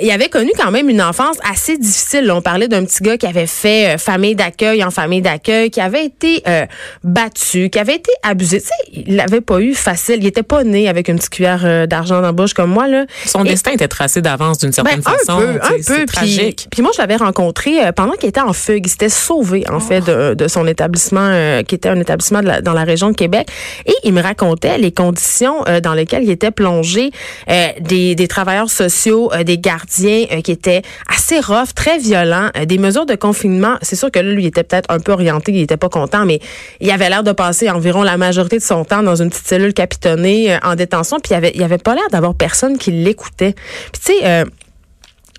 Il 0.00 0.10
avait 0.10 0.28
connu 0.28 0.50
quand 0.56 0.70
même 0.70 0.88
une 0.88 1.02
enfance 1.02 1.36
assez 1.50 1.76
difficile. 1.78 1.99
Là. 2.22 2.34
On 2.36 2.42
parlait 2.42 2.68
d'un 2.68 2.84
petit 2.84 3.02
gars 3.02 3.16
qui 3.16 3.26
avait 3.26 3.46
fait 3.46 3.94
euh, 3.94 3.98
famille 3.98 4.34
d'accueil 4.34 4.82
en 4.84 4.90
famille 4.90 5.22
d'accueil, 5.22 5.70
qui 5.70 5.80
avait 5.80 6.04
été 6.04 6.42
euh, 6.48 6.66
battu, 7.04 7.70
qui 7.70 7.78
avait 7.78 7.96
été 7.96 8.10
abusé. 8.22 8.60
Tu 8.60 8.66
sais, 8.66 8.74
il 9.06 9.16
l'avait 9.16 9.40
pas 9.40 9.60
eu 9.60 9.74
facile. 9.74 10.16
Il 10.20 10.26
était 10.26 10.42
pas 10.42 10.64
né 10.64 10.88
avec 10.88 11.08
une 11.08 11.16
petite 11.16 11.30
cuillère 11.30 11.62
euh, 11.64 11.86
d'argent 11.86 12.16
dans 12.16 12.20
la 12.28 12.32
bouche 12.32 12.54
comme 12.54 12.70
moi 12.70 12.86
là. 12.88 13.06
Son 13.26 13.44
Et- 13.44 13.50
destin 13.50 13.72
était 13.72 13.88
tracé 13.88 14.20
d'avance 14.20 14.58
d'une 14.58 14.72
certaine 14.72 15.00
ben, 15.00 15.12
façon. 15.12 15.38
un 15.38 15.40
peu, 15.40 15.60
un 15.62 15.68
peu. 15.86 15.94
Puis, 15.96 16.06
tragique. 16.06 16.66
puis 16.70 16.82
moi, 16.82 16.90
je 16.94 17.00
l'avais 17.00 17.16
rencontré 17.16 17.72
pendant 17.96 18.12
qu'il 18.12 18.28
était 18.28 18.40
en 18.40 18.52
fugue. 18.52 18.86
Il 18.86 18.90
s'était 18.90 19.08
sauvé, 19.08 19.64
en 19.70 19.80
fait, 19.80 20.00
de, 20.00 20.34
de 20.34 20.48
son 20.48 20.66
établissement, 20.66 21.62
qui 21.66 21.74
était 21.74 21.88
un 21.88 22.00
établissement 22.00 22.40
de 22.40 22.46
la- 22.46 22.60
dans 22.60 22.72
la 22.72 22.84
région 22.84 23.10
de 23.10 23.16
Québec. 23.16 23.48
Et 23.86 23.94
il 24.04 24.12
me 24.12 24.22
racontait 24.22 24.78
les 24.78 24.92
conditions 24.92 25.64
dans 25.82 25.94
lesquelles 25.94 26.24
il 26.24 26.30
était 26.30 26.50
plongé, 26.50 27.10
des, 27.80 28.14
des 28.14 28.28
travailleurs 28.28 28.70
sociaux, 28.70 29.30
des 29.44 29.58
gardiens 29.58 30.26
qui 30.44 30.52
étaient 30.52 30.82
assez 31.08 31.40
rough, 31.40 31.74
très 31.74 31.89
violents, 31.98 32.50
euh, 32.56 32.64
des 32.64 32.78
mesures 32.78 33.06
de 33.06 33.14
confinement. 33.14 33.76
C'est 33.82 33.96
sûr 33.96 34.10
que 34.10 34.18
là, 34.18 34.30
lui, 34.32 34.44
il 34.44 34.46
était 34.46 34.62
peut-être 34.62 34.90
un 34.90 34.98
peu 34.98 35.12
orienté, 35.12 35.52
il 35.52 35.60
était 35.60 35.76
pas 35.76 35.88
content, 35.88 36.24
mais 36.24 36.40
il 36.80 36.90
avait 36.90 37.08
l'air 37.08 37.22
de 37.22 37.32
passer 37.32 37.70
environ 37.70 38.02
la 38.02 38.16
majorité 38.16 38.58
de 38.58 38.62
son 38.62 38.84
temps 38.84 39.02
dans 39.02 39.16
une 39.16 39.30
petite 39.30 39.46
cellule 39.46 39.74
capitonnée 39.74 40.54
euh, 40.54 40.58
en 40.62 40.74
détention. 40.74 41.18
Puis 41.20 41.32
il 41.32 41.34
avait, 41.34 41.52
il 41.54 41.62
avait 41.62 41.78
pas 41.78 41.94
l'air 41.94 42.08
d'avoir 42.10 42.34
personne 42.34 42.78
qui 42.78 42.90
l'écoutait. 42.90 43.54
Puis 43.92 44.02
tu 44.04 44.12
sais. 44.12 44.26
euh, 44.26 44.44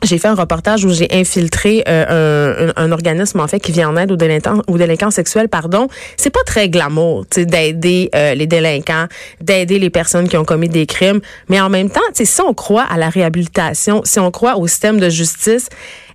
j'ai 0.04 0.18
fait 0.18 0.30
un 0.30 0.34
reportage 0.34 0.84
où 0.84 0.90
j'ai 0.90 1.08
infiltré 1.12 1.84
un, 1.86 2.92
organisme 2.92 3.40
en 3.40 3.48
fait 3.48 3.60
qui 3.60 3.72
vient 3.72 3.90
en 3.90 3.98
aide 3.98 4.12
aux 4.12 4.16
délinquants, 4.16 4.64
aux 4.66 4.80
délinquants 4.80 5.12
sexuels. 5.12 5.48
Pardon, 5.48 5.90
c'est 6.18 6.32
pas 6.32 6.40
très 6.44 6.70
glamour, 6.70 7.28
tu 7.30 7.42
sais, 7.42 7.46
d'aider 7.46 8.10
les 8.12 8.48
délinquants, 8.48 9.06
d'aider 9.42 9.78
les 9.78 9.92
personnes 9.92 10.28
qui 10.28 10.38
ont 10.38 10.44
commis 10.44 10.70
des 10.70 10.88
crimes, 10.88 11.20
mais 11.50 11.62
en 11.62 11.70
même 11.70 11.92
temps, 11.92 12.02
tu 12.16 12.26
sais, 12.26 12.26
si 12.26 12.42
on 12.42 12.56
croit 12.56 12.82
à 12.90 12.98
la 12.98 13.10
réhabilitation, 13.10 14.02
si 14.04 14.20
on 14.20 14.32
croit 14.32 14.58
au 14.58 14.66
système 14.66 15.00
de 15.00 15.08
justice, 15.08 15.70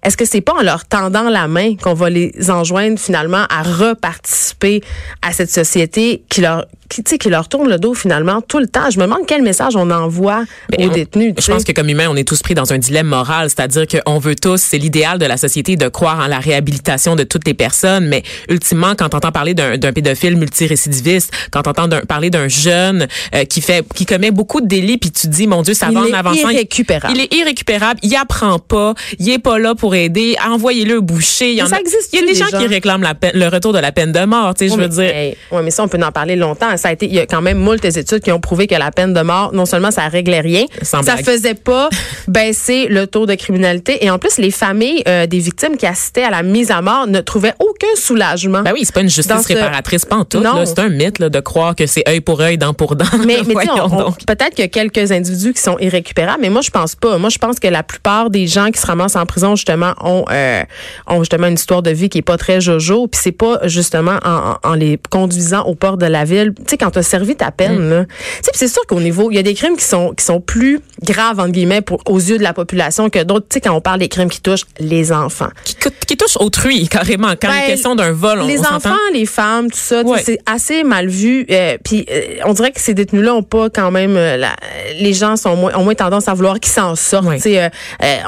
est-ce 0.07 0.17
que 0.17 0.25
c'est 0.25 0.41
pas 0.41 0.55
en 0.55 0.63
leur 0.63 0.85
tendant 0.87 1.29
la 1.29 1.49
main 1.49 1.75
qu'on 1.77 1.95
va 1.95 2.09
les 2.11 2.33
enjoindre 2.51 2.99
finalement 2.99 3.45
à 3.51 3.63
reparticiper 3.63 4.81
à 5.23 5.33
cette 5.33 5.51
société 5.51 6.23
qui 6.29 6.41
leur, 6.43 6.67
qui, 6.89 7.03
qui 7.03 7.29
leur 7.29 7.49
tourne 7.49 7.69
le 7.69 7.79
dos 7.79 7.93
finalement 7.93 8.41
tout 8.41 8.59
le 8.61 8.69
temps? 8.69 8.89
Je 8.91 8.99
me 8.99 9.05
demande 9.05 9.27
quel 9.27 9.43
message 9.43 9.75
on 9.75 9.91
envoie 9.91 10.45
aux 10.79 10.83
on- 10.85 10.89
détenus. 10.89 11.35
Je 11.39 11.51
pense 11.51 11.65
que 11.65 11.73
comme 11.73 11.89
humain, 11.89 12.07
on 12.09 12.15
est 12.15 12.27
tous 12.27 12.41
pris 12.41 12.55
dans 12.55 12.73
un 12.73 12.79
dilemme 12.79 13.09
moral, 13.09 13.49
c'est-à-dire 13.51 13.85
qu'on 13.89 14.19
veut 14.21 14.37
tous, 14.37 14.61
c'est 14.61 14.79
l'idéal 14.79 15.19
de 15.19 15.27
la 15.27 15.37
société 15.37 15.75
de 15.77 15.89
croire 15.89 16.21
en 16.21 16.29
la 16.29 16.39
réhabilitation 16.39 17.17
de 17.17 17.25
toutes 17.25 17.47
les 17.47 17.55
personnes, 17.55 18.07
mais 18.07 18.23
ultimement, 18.49 18.95
quand 18.97 19.13
on 19.13 19.17
entend 19.17 19.33
parler 19.33 19.55
d'un 19.55 19.93
pédophile 19.93 20.37
multirécidiviste, 20.37 21.33
quand 21.51 21.67
on 21.67 21.71
entend 21.71 21.89
parler 22.07 22.31
d'un 22.31 22.47
jeune 22.47 23.09
euh, 23.35 23.45
qui 23.45 23.61
fait, 23.61 23.85
qui 23.95 24.07
commet 24.07 24.31
beaucoup 24.31 24.61
de 24.61 24.67
délits, 24.69 24.99
puis 24.99 25.11
tu 25.11 25.23
te 25.23 25.33
dis, 25.33 25.49
mon 25.49 25.63
Dieu, 25.63 25.75
ça 25.75 25.89
Il 25.91 25.95
va 25.95 26.01
en 26.03 26.05
est 26.07 26.15
avançant. 26.15 26.51
irrécupérable. 26.51 27.15
Il 27.17 27.23
est 27.23 27.35
irrécupérable. 27.35 27.99
Il 28.05 28.15
apprend 28.15 28.59
pas. 28.61 28.95
Il 29.19 29.29
est 29.31 29.39
pas 29.41 29.59
là 29.59 29.75
pour 29.75 29.96
aider, 29.97 30.37
envoyez-le 30.49 30.99
au 30.99 31.03
boucher. 31.03 31.53
Il 31.53 31.59
y, 31.59 31.63
en 31.63 31.67
ça 31.67 31.77
a, 31.77 31.81
existe 31.81 32.11
il 32.13 32.21
y 32.21 32.23
a 32.23 32.27
des 32.27 32.35
gens, 32.35 32.47
gens? 32.47 32.59
qui 32.59 32.67
réclament 32.67 33.03
la 33.03 33.15
peine- 33.15 33.33
le 33.35 33.49
retour 33.49 33.73
de 33.73 33.79
la 33.79 33.93
peine 33.93 34.13
de 34.13 34.25
mort. 34.25 34.55
Tu 34.55 34.69
sais, 34.69 34.75
je 34.75 34.79
Ouais, 34.79 34.85
veux 34.85 34.89
dire. 34.89 35.13
mais, 35.15 35.37
ouais, 35.53 35.63
mais 35.63 35.71
ça, 35.71 35.83
on 35.83 35.89
peut 35.89 35.99
en 36.03 36.13
parler 36.13 36.37
longtemps. 36.37 36.77
Ça 36.77 36.89
a 36.89 36.93
été, 36.93 37.07
il 37.07 37.15
y 37.15 37.19
a 37.21 37.27
quand 37.27 37.43
même 37.43 37.59
moult 37.59 37.85
études 37.85 38.21
qui 38.21 38.33
ont 38.33 38.41
prouvé 38.41 38.67
que 38.67 38.75
la 38.75 38.91
peine 38.91 39.13
de 39.15 39.21
mort, 39.23 39.53
non 39.53 39.67
seulement 39.67 39.91
ça 39.91 40.07
réglait 40.09 40.41
rien, 40.41 40.65
Sans 40.83 41.03
ça 41.03 41.15
blague. 41.15 41.25
faisait 41.25 41.55
pas 41.55 41.89
baisser 42.29 42.87
le 42.89 43.07
taux 43.07 43.27
de 43.27 43.35
criminalité. 43.35 44.05
Et 44.05 44.11
en 44.11 44.19
plus, 44.19 44.39
les 44.39 44.51
familles 44.51 45.03
euh, 45.09 45.27
des 45.27 45.39
victimes 45.39 45.77
qui 45.77 45.87
assistaient 45.87 46.25
à 46.25 46.31
la 46.31 46.43
mise 46.43 46.71
à 46.71 46.83
mort 46.83 47.07
ne 47.07 47.21
trouvaient 47.21 47.55
aucun 47.59 47.87
soulagement. 47.97 48.63
Ben 48.63 48.73
oui, 48.75 48.83
c'est 48.85 48.95
pas 48.95 49.01
une 49.01 49.09
justice 49.11 49.43
ce- 49.43 49.49
réparatrice 49.53 50.05
pantoute. 50.05 50.43
Non. 50.43 50.55
là. 50.57 50.67
C'est 50.67 50.79
un 50.81 50.89
mythe 50.89 51.19
là, 51.19 51.29
de 51.29 51.41
croire 51.41 51.75
que 51.75 51.87
c'est 51.87 52.09
œil 52.09 52.21
pour 52.21 52.41
œil, 52.41 52.59
dent 52.59 52.75
pour 52.75 52.97
dent. 52.97 53.05
Mais, 53.27 53.39
mais 53.47 53.55
peut-être 53.55 54.51
qu'il 54.51 54.61
y 54.61 54.63
a 54.63 54.69
quelques 54.69 55.13
individus 55.13 55.53
qui 55.53 55.61
sont 55.63 55.79
irrécupérables, 55.79 56.39
mais 56.43 56.51
moi 56.51 56.61
je 56.63 56.71
pense 56.71 56.95
pas. 56.95 57.19
Moi 57.19 57.31
je 57.31 57.39
pense 57.39 57.59
que 57.61 57.69
la 57.69 57.83
plupart 57.83 58.31
des 58.31 58.47
gens 58.47 58.71
qui 58.71 58.81
se 58.81 58.87
ramassent 58.87 59.17
en 59.17 59.27
prison 59.27 59.57
justement 59.57 59.86
ont 60.01 60.25
euh, 60.31 60.63
ont 61.07 61.19
justement 61.21 61.47
une 61.49 61.55
histoire 61.55 61.83
de 61.83 61.91
vie 61.91 62.09
qui 62.09 62.19
est 62.19 62.23
pas 62.23 62.37
très 62.37 62.61
jojo, 62.61 63.07
puis 63.07 63.21
c'est 63.23 63.33
pas 63.33 63.61
justement 63.65 64.19
en, 64.63 64.75
les 64.75 64.99
conduisant 65.11 65.63
au 65.65 65.75
port 65.75 65.97
de 65.97 66.07
la 66.07 66.25
ville. 66.25 66.53
Tu 66.57 66.63
sais 66.71 66.77
quand 66.79 66.91
tu 66.91 66.99
as 66.99 67.03
servi 67.03 67.37
ta 67.37 67.51
peine 67.51 67.77
Mm. 67.77 68.07
Tu 68.07 68.43
sais, 68.45 68.51
c'est 68.55 68.69
sûr 68.69 68.83
qu'au 68.89 69.01
niveau 69.01 69.31
il 69.31 69.37
y 69.37 69.39
a 69.39 69.43
des 69.43 69.55
crimes 69.55 69.77
qui 69.77 69.85
sont 69.85 70.13
qui 70.15 70.25
sont 70.25 70.41
plus 70.41 70.81
graves 71.03 71.39
entre 71.41 71.51
guillemets 71.53 71.81
pour 71.83 72.01
aux 72.07 72.19
yeux 72.19 72.39
de 72.39 72.43
la 72.43 72.53
population 72.53 73.11
que 73.11 73.23
d'autres. 73.23 73.47
Tu 73.49 73.55
sais 73.55 73.61
quand 73.61 73.75
on 73.75 73.81
parle 73.81 74.01
des 74.01 74.09
crimes 74.09 74.29
qui 74.31 74.41
touchent 74.41 74.65
les 74.79 75.13
enfants. 75.13 75.49
qui, 75.65 75.75
qui 76.07 76.17
touche 76.17 76.37
autrui, 76.39 76.89
carrément. 76.89 77.31
Quand 77.41 77.49
il 77.49 77.61
Ben, 77.61 77.63
est 77.65 77.67
question 77.69 77.95
d'un 77.95 78.13
vol, 78.13 78.41
on, 78.41 78.47
les 78.47 78.61
on 78.61 78.75
enfants, 78.77 78.95
les 79.13 79.27
femmes, 79.27 79.71
tout 79.71 79.79
ça, 79.79 80.03
Ouais. 80.03 80.23
c'est 80.25 80.39
assez 80.47 80.85
mal 80.85 81.09
vu. 81.09 81.47
Euh, 81.51 81.77
Puis 81.85 82.07
euh, 82.11 82.21
on 82.45 82.53
dirait 82.53 82.71
que 82.73 82.81
ces 82.81 82.95
détenus-là 82.95 83.35
ont 83.35 83.43
pas 83.43 83.69
quand 83.71 83.91
même. 83.91 84.15
la- 84.15 84.57
les 85.01 85.13
gens 85.13 85.37
sont 85.37 85.57
moins, 85.57 85.75
ont 85.77 85.85
moins 85.85 85.95
tendance 85.95 86.29
à 86.29 86.35
vouloir 86.35 86.59
qu'ils 86.61 86.73
s'en 86.73 86.95
sortent. 86.95 87.27
Ouais. 87.27 87.39
Euh, 87.47 87.69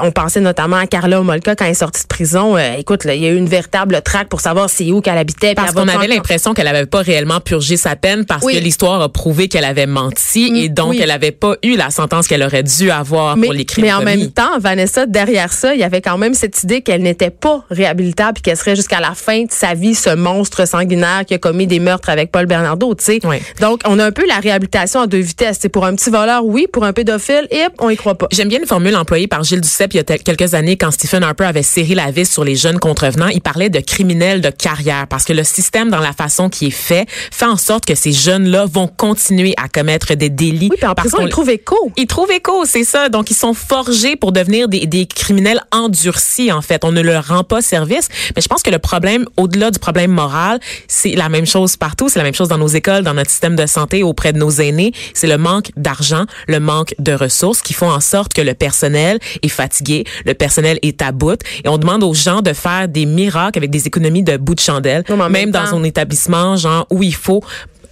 on 0.03 0.11
pensait 0.11 0.41
notamment 0.41 0.77
à 0.77 0.85
Carla 0.87 1.19
Omolka 1.39 1.55
quand 1.55 1.65
elle 1.65 1.71
est 1.71 1.75
sortie 1.75 2.03
de 2.03 2.07
prison. 2.07 2.57
Euh, 2.57 2.75
écoute, 2.77 3.03
là, 3.05 3.15
il 3.15 3.21
y 3.21 3.25
a 3.25 3.29
eu 3.29 3.37
une 3.37 3.47
véritable 3.47 4.01
traque 4.01 4.29
pour 4.29 4.41
savoir 4.41 4.69
c'est 4.69 4.91
où 4.91 5.01
qu'elle 5.01 5.17
habitait. 5.17 5.55
Parce 5.55 5.71
qu'on 5.71 5.87
avait 5.87 6.07
l'impression 6.07 6.53
qu'elle 6.53 6.67
avait 6.67 6.85
pas 6.85 7.01
réellement 7.01 7.39
purgé 7.39 7.77
sa 7.77 7.95
peine 7.95 8.25
parce 8.25 8.43
Oui. 8.43 8.55
que 8.55 8.59
l'histoire 8.59 9.01
a 9.01 9.09
prouvé 9.09 9.47
qu'elle 9.47 9.63
avait 9.65 9.85
menti 9.85 10.51
et 10.63 10.69
donc 10.69 10.91
oui. 10.91 10.99
elle 11.01 11.11
avait 11.11 11.31
pas 11.31 11.55
eu 11.63 11.75
la 11.75 11.89
sentence 11.89 12.27
qu'elle 12.27 12.43
aurait 12.43 12.63
dû 12.63 12.91
avoir 12.91 13.37
mais, 13.37 13.47
pour 13.47 13.53
les 13.53 13.65
crimes 13.65 13.85
mais 13.85 13.93
en 13.93 14.01
même 14.01 14.31
temps, 14.31 14.59
Vanessa, 14.59 15.05
derrière 15.05 15.51
ça, 15.53 15.73
il 15.73 15.79
y 15.79 15.83
avait 15.83 16.01
quand 16.01 16.17
même 16.17 16.33
cette 16.33 16.63
idée 16.63 16.81
qu'elle 16.81 17.01
n'était 17.01 17.29
pas 17.29 17.63
réhabilitable 17.69 18.33
puis 18.33 18.43
qu'elle 18.43 18.57
serait 18.57 18.75
jusqu'à 18.75 18.99
la 18.99 19.13
fin 19.13 19.43
de 19.43 19.51
sa 19.51 19.73
vie 19.73 19.95
ce 19.95 20.13
monstre 20.15 20.67
sanguinaire 20.67 21.23
qui 21.25 21.33
a 21.33 21.37
commis 21.37 21.67
des 21.67 21.79
meurtres 21.79 22.09
avec 22.09 22.31
Paul 22.31 22.45
Bernardo, 22.45 22.93
tu 22.95 23.05
sais. 23.05 23.19
Donc, 23.59 23.81
on 23.85 23.99
a 23.99 24.05
un 24.05 24.11
peu 24.11 24.25
la 24.27 24.39
réhabilitation 24.39 25.01
à 25.01 25.07
deux 25.07 25.19
vitesses. 25.19 25.57
C'est 25.61 25.69
pour 25.69 25.85
un 25.85 25.95
petit 25.95 26.09
voleur, 26.09 26.45
oui, 26.45 26.67
pour 26.71 26.83
un 26.83 26.93
pédophile, 26.93 27.47
et 27.51 27.65
hop, 27.65 27.73
on 27.79 27.89
y 27.89 27.97
croit 27.97 28.15
pas. 28.15 28.27
J'aime 28.31 28.49
bien 28.49 28.59
une 28.59 28.65
formule 28.65 28.95
employée 28.95 29.27
par 29.27 29.43
Gilles 29.43 29.61
Duceppe 29.61 29.93
il 29.93 29.97
y 29.97 29.99
a 29.99 30.03
quelques 30.03 30.53
années 30.53 30.77
quand 30.77 30.91
Stephen 30.91 31.23
Harper 31.29 31.45
avait 31.45 31.63
serré 31.63 31.93
la 31.93 32.09
vis 32.09 32.29
sur 32.29 32.43
les 32.43 32.55
jeunes 32.55 32.79
contrevenants. 32.79 33.27
Il 33.27 33.41
parlait 33.41 33.69
de 33.69 33.79
criminels 33.79 34.41
de 34.41 34.49
carrière 34.49 35.05
parce 35.07 35.25
que 35.25 35.33
le 35.33 35.43
système, 35.43 35.89
dans 35.89 35.99
la 35.99 36.11
façon 36.11 36.49
qui 36.49 36.67
est 36.67 36.71
fait, 36.71 37.07
fait 37.09 37.45
en 37.45 37.57
sorte 37.57 37.85
que 37.85 37.93
ces 37.93 38.11
jeunes-là 38.11 38.65
vont 38.65 38.87
continuer 38.87 39.53
à 39.57 39.67
commettre 39.67 40.15
des 40.15 40.29
délits. 40.29 40.69
Oui, 40.71 40.77
puis 40.77 40.87
en 40.87 40.95
parce 40.95 41.09
prison, 41.09 41.23
ils 41.25 41.29
trouvent 41.29 41.51
écho. 41.51 41.91
Ils 41.97 42.07
trouvent 42.07 42.31
écho, 42.31 42.65
c'est 42.65 42.83
ça. 42.83 43.09
Donc, 43.09 43.29
ils 43.29 43.35
sont 43.35 43.53
forgés 43.53 44.15
pour 44.15 44.31
devenir 44.31 44.67
des, 44.67 44.87
des 44.87 45.05
criminels 45.05 45.61
endurcis, 45.71 46.51
en 46.51 46.63
fait. 46.63 46.83
On 46.83 46.91
ne 46.91 47.01
leur 47.01 47.27
rend 47.27 47.43
pas 47.43 47.61
service. 47.61 48.09
Mais 48.35 48.41
je 48.41 48.47
pense 48.47 48.63
que 48.63 48.71
le 48.71 48.79
problème, 48.79 49.25
au-delà 49.37 49.69
du 49.69 49.77
problème 49.77 50.11
moral, 50.11 50.59
c'est 50.87 51.11
la 51.11 51.29
même 51.29 51.45
chose 51.45 51.77
partout. 51.77 52.09
C'est 52.09 52.19
la 52.19 52.25
même 52.25 52.33
chose 52.33 52.47
dans 52.47 52.57
nos 52.57 52.67
écoles, 52.67 53.03
dans 53.03 53.13
notre 53.13 53.29
système 53.29 53.55
de 53.55 53.67
santé, 53.67 54.01
auprès 54.01 54.33
de 54.33 54.39
nos 54.39 54.49
aînés. 54.49 54.93
C'est 55.13 55.27
le 55.27 55.37
manque 55.37 55.71
d'argent, 55.77 56.25
le 56.47 56.59
manque 56.59 56.95
de 56.97 57.13
ressources 57.13 57.61
qui 57.61 57.73
font 57.73 57.91
en 57.91 57.99
sorte 57.99 58.33
que 58.33 58.41
le 58.41 58.55
personnel 58.55 59.19
est 59.43 59.47
fatigué, 59.47 60.05
le 60.25 60.33
personnel 60.33 60.79
est 60.81 61.03
à 61.03 61.11
bout. 61.19 61.39
Et 61.63 61.67
on 61.67 61.77
demande 61.77 62.03
aux 62.03 62.13
gens 62.13 62.41
de 62.41 62.53
faire 62.53 62.87
des 62.87 63.05
miracles 63.05 63.59
avec 63.59 63.69
des 63.69 63.85
économies 63.85 64.23
de 64.23 64.37
bout 64.37 64.55
de 64.55 64.59
chandelle, 64.59 65.03
Non, 65.09 65.17
même 65.17 65.31
même 65.31 65.51
dans 65.51 65.75
un 65.75 65.83
établissement, 65.83 66.57
genre, 66.57 66.87
où 66.89 67.03
il 67.03 67.13
faut 67.13 67.43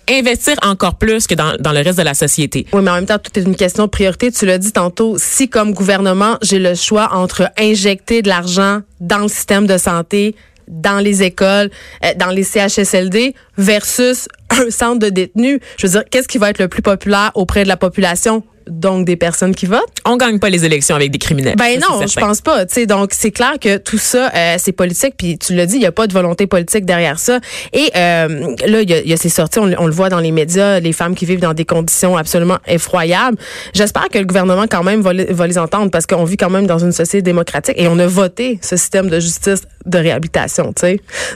investir 0.09 0.55
encore 0.63 0.95
plus 0.95 1.27
que 1.27 1.35
dans, 1.35 1.55
dans 1.59 1.73
le 1.73 1.81
reste 1.81 1.97
de 1.97 2.03
la 2.03 2.13
société. 2.13 2.65
Oui, 2.73 2.81
mais 2.81 2.91
en 2.91 2.95
même 2.95 3.05
temps, 3.05 3.19
tout 3.19 3.37
est 3.37 3.43
une 3.43 3.55
question 3.55 3.85
de 3.85 3.89
priorité. 3.89 4.31
Tu 4.31 4.45
l'as 4.45 4.57
dit 4.57 4.71
tantôt, 4.71 5.15
si 5.17 5.49
comme 5.49 5.73
gouvernement, 5.73 6.37
j'ai 6.41 6.59
le 6.59 6.75
choix 6.75 7.09
entre 7.13 7.51
injecter 7.59 8.21
de 8.21 8.29
l'argent 8.29 8.81
dans 9.01 9.19
le 9.19 9.27
système 9.27 9.67
de 9.67 9.77
santé, 9.77 10.35
dans 10.67 10.99
les 10.99 11.23
écoles, 11.23 11.69
euh, 12.03 12.13
dans 12.17 12.29
les 12.29 12.43
CHSLD, 12.43 13.35
versus 13.57 14.27
un 14.49 14.69
centre 14.69 14.99
de 14.99 15.09
détenus, 15.09 15.59
je 15.77 15.87
veux 15.87 15.93
dire, 15.93 16.03
qu'est-ce 16.09 16.27
qui 16.27 16.37
va 16.37 16.49
être 16.49 16.59
le 16.59 16.67
plus 16.67 16.81
populaire 16.81 17.31
auprès 17.35 17.63
de 17.63 17.67
la 17.67 17.77
population? 17.77 18.43
Donc, 18.69 19.05
des 19.05 19.15
personnes 19.15 19.53
qui 19.55 19.65
votent? 19.65 19.83
On 20.05 20.17
gagne 20.17 20.39
pas 20.39 20.49
les 20.49 20.65
élections 20.65 20.95
avec 20.95 21.11
des 21.11 21.17
criminels. 21.19 21.55
Ben 21.57 21.79
Ça, 21.79 21.87
non, 21.89 22.05
je 22.07 22.19
pense 22.19 22.41
pas. 22.41 22.65
Tu 22.65 22.73
sais, 22.75 22.85
donc 22.85 23.11
c'est 23.13 23.31
clair 23.31 23.53
que 23.61 23.77
tout 23.77 23.97
ça, 23.97 24.31
euh, 24.35 24.55
c'est 24.57 24.71
politique. 24.71 25.13
Puis 25.17 25.37
tu 25.37 25.53
l'as 25.55 25.65
dit, 25.65 25.75
il 25.77 25.81
y 25.81 25.85
a 25.85 25.91
pas 25.91 26.07
de 26.07 26.13
volonté 26.13 26.47
politique 26.47 26.85
derrière 26.85 27.19
ça. 27.19 27.39
Et 27.73 27.89
euh, 27.95 28.55
là, 28.65 28.81
il 28.81 28.89
y 28.89 28.93
a, 28.93 28.99
il 29.01 29.07
y 29.09 29.13
a 29.13 29.17
ces 29.17 29.29
sorties, 29.29 29.59
on, 29.59 29.65
le- 29.65 29.79
on 29.79 29.85
le 29.85 29.91
voit 29.93 30.09
dans 30.09 30.19
les 30.19 30.31
médias, 30.31 30.79
les 30.79 30.93
femmes 30.93 31.15
qui 31.15 31.25
vivent 31.25 31.39
dans 31.39 31.53
des 31.53 31.65
conditions 31.65 32.17
absolument 32.17 32.57
effroyables. 32.67 33.37
J'espère 33.73 34.09
que 34.09 34.17
le 34.19 34.25
gouvernement 34.25 34.65
quand 34.69 34.83
même 34.83 35.01
va, 35.01 35.13
les- 35.13 35.25
va 35.25 35.47
les 35.47 35.57
entendre 35.57 35.91
parce 35.91 36.05
qu'on 36.05 36.23
vit 36.23 36.37
quand 36.37 36.49
même 36.49 36.67
dans 36.67 36.79
une 36.79 36.91
société 36.91 37.21
démocratique 37.21 37.75
et 37.77 37.87
on 37.87 37.97
a 37.99 38.07
voté 38.07 38.59
ce 38.61 38.75
système 38.77 39.09
de 39.09 39.19
justice 39.19 39.61
de 39.85 39.97
réhabilitation. 39.97 40.73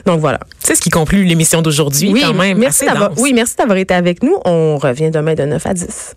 Donc 0.06 0.20
voilà. 0.20 0.38
C'est 0.58 0.74
ce 0.74 0.80
qui 0.80 0.90
conclut 0.90 1.24
l'émission 1.24 1.62
d'aujourd'hui 1.62 2.14
quand 2.20 2.34
même. 2.34 2.58
merci 2.58 2.84
d'avoir. 2.84 3.12
Oui, 3.18 3.32
merci 3.32 3.56
d'avoir 3.56 3.78
été 3.78 3.94
avec 3.94 4.22
nous. 4.22 4.36
On 4.44 4.76
revient 4.78 5.10
demain 5.10 5.34
de 5.34 5.42
9 5.44 5.66
à 5.66 5.74
10. 5.74 6.14